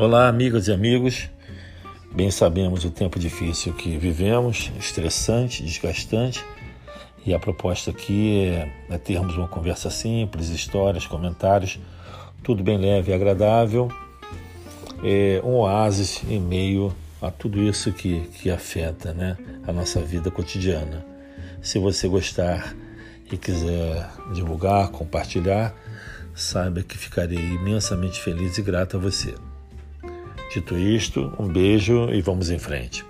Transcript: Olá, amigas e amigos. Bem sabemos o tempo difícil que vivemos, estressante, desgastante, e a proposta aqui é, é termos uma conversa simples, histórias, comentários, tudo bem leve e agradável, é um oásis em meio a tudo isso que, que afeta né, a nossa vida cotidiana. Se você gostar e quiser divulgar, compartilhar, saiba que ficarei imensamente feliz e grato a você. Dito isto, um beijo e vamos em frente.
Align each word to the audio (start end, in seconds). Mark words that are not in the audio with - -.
Olá, 0.00 0.28
amigas 0.28 0.66
e 0.66 0.72
amigos. 0.72 1.28
Bem 2.10 2.30
sabemos 2.30 2.86
o 2.86 2.90
tempo 2.90 3.18
difícil 3.18 3.74
que 3.74 3.98
vivemos, 3.98 4.72
estressante, 4.78 5.62
desgastante, 5.62 6.42
e 7.26 7.34
a 7.34 7.38
proposta 7.38 7.90
aqui 7.90 8.46
é, 8.46 8.72
é 8.88 8.96
termos 8.96 9.36
uma 9.36 9.46
conversa 9.46 9.90
simples, 9.90 10.48
histórias, 10.48 11.06
comentários, 11.06 11.78
tudo 12.42 12.64
bem 12.64 12.78
leve 12.78 13.12
e 13.12 13.14
agradável, 13.14 13.92
é 15.04 15.38
um 15.44 15.56
oásis 15.56 16.22
em 16.30 16.40
meio 16.40 16.96
a 17.20 17.30
tudo 17.30 17.60
isso 17.60 17.92
que, 17.92 18.20
que 18.40 18.50
afeta 18.50 19.12
né, 19.12 19.36
a 19.66 19.72
nossa 19.72 20.00
vida 20.00 20.30
cotidiana. 20.30 21.04
Se 21.60 21.78
você 21.78 22.08
gostar 22.08 22.74
e 23.30 23.36
quiser 23.36 24.08
divulgar, 24.32 24.88
compartilhar, 24.88 25.74
saiba 26.34 26.82
que 26.82 26.96
ficarei 26.96 27.36
imensamente 27.36 28.18
feliz 28.18 28.56
e 28.56 28.62
grato 28.62 28.96
a 28.96 29.00
você. 29.00 29.34
Dito 30.52 30.76
isto, 30.76 31.32
um 31.38 31.46
beijo 31.46 32.10
e 32.10 32.20
vamos 32.20 32.50
em 32.50 32.58
frente. 32.58 33.09